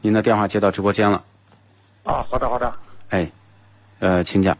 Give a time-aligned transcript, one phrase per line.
[0.00, 1.22] 您的电话接到直播间了，
[2.04, 2.72] 啊，好的，好的，
[3.10, 3.28] 哎，
[3.98, 4.56] 呃，请讲。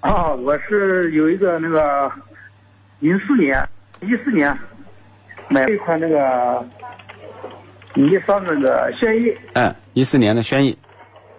[0.00, 2.10] 啊，我是有一个那个
[3.00, 3.62] 零四年、
[4.00, 4.56] 一四年
[5.48, 6.66] 买了一款那个
[7.94, 10.76] 尼桑那个轩逸，哎，一四年的轩逸，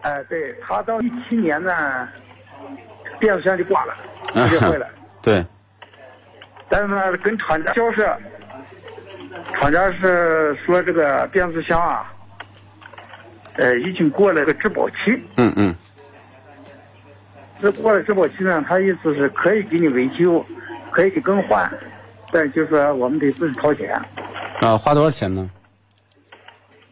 [0.02, 2.08] 哎，对，他到一七年呢，
[3.18, 3.96] 变速箱就挂了，
[4.34, 4.88] 直接坏了，
[5.22, 5.44] 对，
[6.68, 8.16] 但是呢，跟厂家交涉。
[9.54, 12.12] 厂家是说这个变速箱啊，
[13.56, 14.96] 呃，已经过了个质保期。
[15.38, 15.76] 嗯嗯。
[17.62, 20.46] 这过了质保期呢，他意思是可以给你维修，
[20.92, 21.70] 可以给更换，
[22.32, 24.00] 但就是说我们得自己掏钱。
[24.62, 25.50] 啊，花多少钱呢？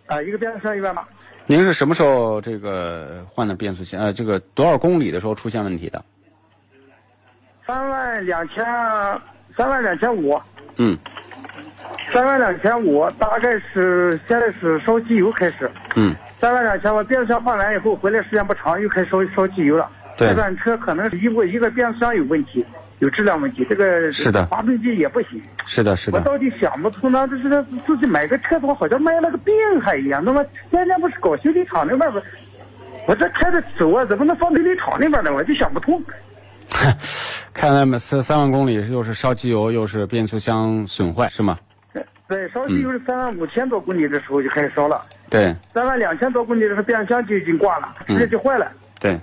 [0.07, 1.07] 啊，一个变速箱一万八。
[1.45, 4.01] 您是什么时候这个换的变速箱？
[4.01, 6.03] 呃，这个多少公里的时候出现问题的？
[7.65, 8.65] 三万两千，
[9.55, 10.37] 三万两千五。
[10.75, 10.97] 嗯。
[12.11, 15.71] 三万两千五，大概是现在是烧机油开始。
[15.95, 16.13] 嗯。
[16.39, 19.89] 三万两千我，变速箱换完以后回来时间不长，又开始烧烧机油了。
[20.15, 20.29] 对。
[20.29, 22.65] 这款车可能是一个一个变速箱有问题，
[22.99, 25.41] 有质量问题，这个是的，发动机也不行。
[25.65, 26.19] 是的，是的。
[26.19, 30.23] 我到底想不通呢，这是自己买个车怎么，好像卖了个病还一样。
[30.23, 32.21] 那么天天不是搞修理厂那边不？
[33.07, 35.33] 我这开着走啊，怎么能放修理厂那边呢？
[35.33, 36.01] 我就想不通。
[37.53, 41.57] 开了三三万公里，又是烧机油，又是变速箱损坏，是吗？
[42.27, 45.01] 对，烧机油是三万五千多公里的时候就开始烧了。
[45.29, 45.55] 对。
[45.73, 48.71] 三万两千多公里的时候，变速箱就已经挂了，直接就坏了。
[48.99, 49.19] 对。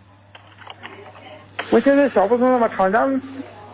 [1.70, 3.08] 我现在想不通了嘛，厂家，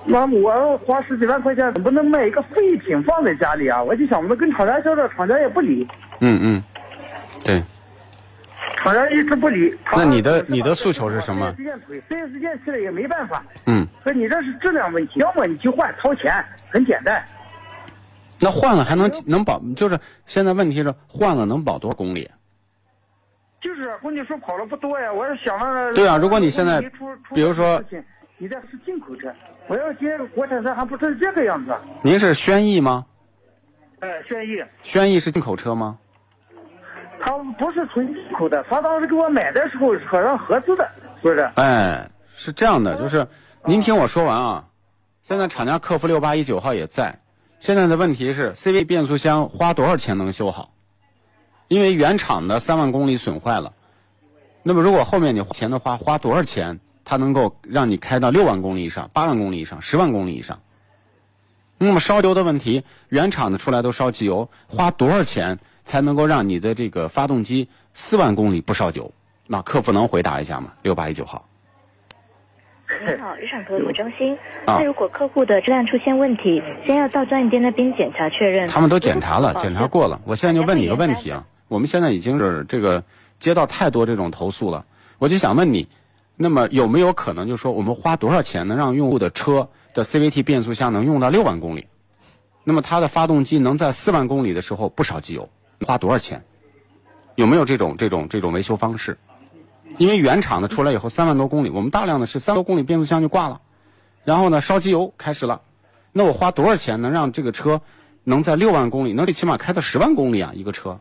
[0.04, 3.82] 那我花十几万块钱，怎么能卖一个废品放在家里啊？
[3.82, 5.86] 我就想不通，跟厂家交涉，厂家也不理。
[6.20, 6.62] 嗯嗯。
[7.44, 7.62] 对。
[8.76, 9.76] 厂家一直不理。
[9.92, 11.52] 那你的你的诉求是什么？
[11.56, 13.42] 四 S 店推，四 S 店去了也没办法。
[13.66, 13.86] 嗯。
[14.02, 17.22] 说你这是质量问题，要么你去换，掏钱，很简单。
[18.40, 19.60] 那换了还能能保？
[19.76, 22.30] 就是现在问题是换了能保多少公里？
[23.60, 25.92] 就是公里数跑了不多呀，我是想了。
[25.92, 26.80] 对啊，如果你现在，
[27.34, 27.82] 比如说，
[28.38, 29.30] 你这是进口车，
[29.66, 31.76] 我要接个国产车还不是这个样子。
[32.02, 33.04] 您是轩逸吗？
[33.98, 34.64] 哎，轩逸。
[34.82, 35.98] 轩逸是进口车吗？
[37.20, 40.90] 他不是纯进口的，他当时给我买的时候好像合资的，
[41.22, 41.40] 是不是。
[41.56, 43.26] 哎，是这样的，就是
[43.66, 44.64] 您听我说完啊，
[45.22, 47.14] 现在厂家客服六八一九号也在。
[47.60, 50.72] 现在的问题是，CV 变速箱花多少钱能修好？
[51.68, 53.74] 因为原厂的三万公里损坏了，
[54.62, 60.58] 那么如果后面你花钱的话，花多少钱它能够让你开到六万公里以上、八万公里以上、十万公里以上？
[61.76, 69.12] 那么烧油的问题，原厂的出来都烧机油，花多少钱才能够让你的这个发动机四万公里不烧油？
[69.46, 70.72] 那客服能回答一下吗？
[70.80, 71.46] 六八一九号。
[72.98, 74.36] 你好，日产客服中心。
[74.66, 78.68] 那如果客户的质量出现问题，先要到专营店那边检查确认。
[78.68, 80.20] 他们都检查了，检查过了。
[80.24, 83.04] 我现在就问你一个问题啊，我们现在已经是这个
[83.38, 84.84] 接到太多这种投诉了，
[85.18, 85.88] 我就想问你，
[86.36, 91.86] 那么有没有可能就是说，我们花多少钱能让用户的车的 CVT 变速箱能用到六万公里？
[92.64, 95.48] 那么它的发动机能在四万公里的时候不烧机油，
[95.86, 96.42] 花多少钱？
[97.36, 99.16] 有没有这种这种这种维修方式？
[100.00, 103.60] 因为原厂的出来以后三万多公里，我们大量的是三多公里变速箱就挂了，
[104.24, 105.60] 然后呢烧机油开始了，
[106.10, 107.82] 那我花多少钱能让这个车
[108.24, 110.98] 能在六万公里，能最起码开到十万公里啊一个车？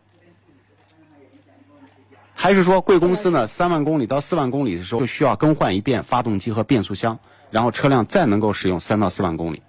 [2.36, 7.20] 还是说贵公司呢三万公里到四万公里的时候就需要更换一遍发动机和变速箱，
[7.52, 9.64] 然后车辆再能够使用三到四万公里？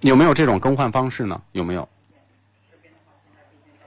[0.00, 1.42] 有没有这种更换方式呢？
[1.52, 1.86] 有没有？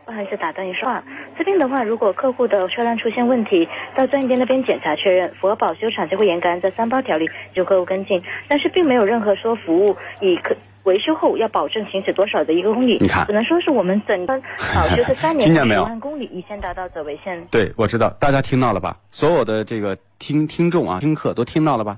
[0.03, 1.01] 不好意思，打断一说话。
[1.41, 8.21] 这边的话，如果客户的车辆出现问题，到专营店那边检查确认，符合保修厂就会严格按照三包条例就客户跟进。
[8.47, 12.99] 但是并没有任何说服务以客维修后要保证行驶多少的一个公里？
[13.01, 14.39] 你看，只能说是我们整个
[14.75, 17.43] 保修是三年十万公里，以先达到者为限。
[17.49, 18.95] 对，我知道，大家听到了吧？
[19.09, 21.97] 所有的这个听听众啊，听课都听到了吧？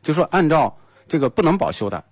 [0.00, 0.72] 就说按照
[1.08, 2.04] 这个不能保修的。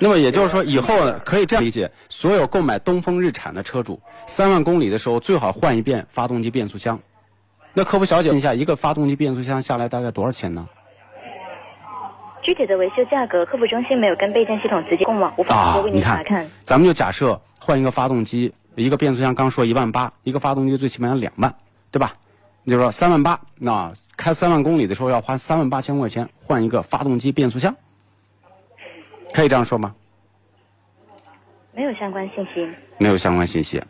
[0.00, 7.00] 那么也就是说，以后可以这样理解：所有购买东风日产的车主，三万公里的时候最好换一遍发动机变速箱。
[7.74, 10.68] 那客服小姐问一下，一个发动机变速箱下来大概多少钱呢？
[12.42, 16.48] 具体的维修价格，客服中心没有跟备件系统直接供网，无法直接为您查看。
[16.64, 21.54] 咱们就假设换一个发动机，一个变速箱，刚说一万八，一个发动机最起码要两万，
[21.90, 22.12] 对吧？
[22.62, 27.74] 你就说三万八，那开三万公里的时候要花三万八千块钱换一个发动机变速箱。
[29.32, 29.94] 可以这样说吗？
[31.72, 32.68] 没有相关信息。
[32.98, 33.80] 没有相关信息。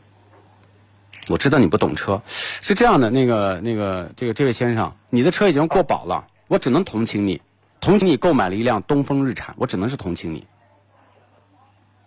[1.30, 7.40] 我知道你不懂车，是这样的，那个、那个、这个、这位先生，你的车已经过保了，我只能同情你，
[7.80, 10.46] 同情你购买了一辆东风日产，我只能是同情你，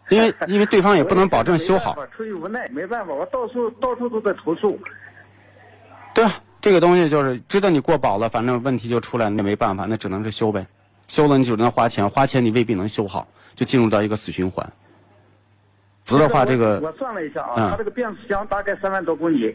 [0.09, 1.95] 因为 因为对方也不能保证修好。
[2.15, 4.79] 出于无奈，没办法，我到处到处都在投诉。
[6.13, 10.65] 对啊，这个东西就是知道你过保了，反正问题就出来，那没办法，那只能是修呗。
[11.11, 14.65] 修了你只能花钱，花钱你未必能修好，就进入到一个死循环。
[16.05, 19.53] 否则的话，这个我算了一下啊，它这个变速箱大概三万多公里，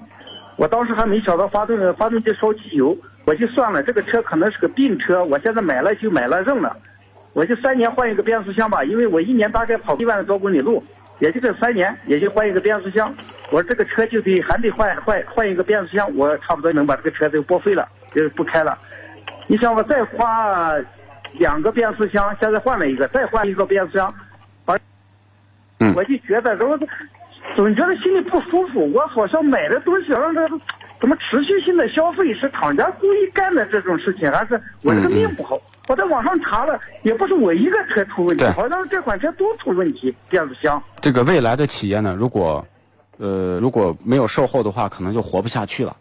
[0.56, 2.94] 我当时还没想到发动发动机烧机油，
[3.24, 6.76] 我就算了，这个车可能是个病车，我现在买了就买了扔了，
[7.32, 10.84] 我就三年换一个变速箱吧，因为我一年大概跑一万多公里路，
[11.20, 13.10] 也就这三年也就换一个变速箱，
[13.50, 18.78] 我说这个车就得还得换换换一个变速箱，我差不多能把这个车就报废了，就是不开了。
[19.46, 20.74] 你想我再花。
[21.32, 24.12] 两个变速箱，现在换了一个，再换一个变速箱，
[24.64, 24.78] 把，
[25.80, 26.78] 嗯，我就觉得，总
[27.54, 28.90] 总觉得心里不舒服。
[28.92, 30.48] 我好像买的东西，让这
[31.00, 35.58] 怎么持续性的消费是厂家故意干的这种事情，还是我这个命不好？
[35.88, 40.82] 我在网上查了，也不是我一个车出问题，好像这款车都出问题，变速箱。
[41.00, 42.66] 这个未来的企业呢，如果，
[43.18, 45.96] 呃，如果没有售后的话，可能就活不下去了。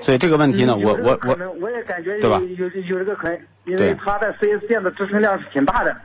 [0.00, 3.38] 所以这个问题呢，我我我，我也感觉有有有这个可能，
[3.70, 5.96] 因为他在 4S 店的支撑量是挺大的。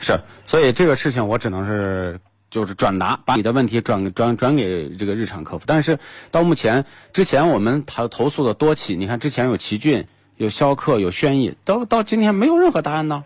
[0.00, 2.20] 是，所以这个事情我只能是
[2.50, 5.64] 就是转达，把你的问题转转转给这个日产客服。
[5.66, 5.98] 但是
[6.30, 10.06] 到目前，之前我们投投诉的多起，你看之前有奇骏、
[10.36, 13.24] 有逍客、有轩逸，到到今天没有任何答案呢。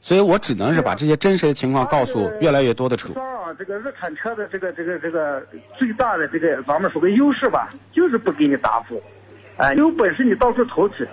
[0.00, 3.18] 所以我只能是把这些真实的情况告诉越来越多的车主。
[3.18, 5.42] 啊，这个日产车的这个这个这个
[5.78, 9.02] 最大的这个咱们说个优势吧，就是不给你答复。
[9.56, 11.08] 哎，有本事你到处投去，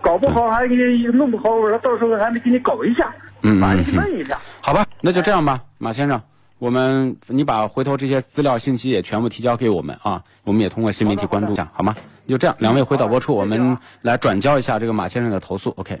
[0.00, 3.12] 搞不好还给你弄不好，我说到时候还得给你搞一下，
[3.42, 4.38] 嗯把你问一下。
[4.60, 6.20] 好吧，那就这样吧，马先生，
[6.58, 11.94] 我们你把回头这些资料信息也全部提交给我们啊，我们也通过新媒体关注一下，好吗？
[12.26, 16.00] 就这样，两位回导播处，我们来转交一下这个马先生的投诉，OK。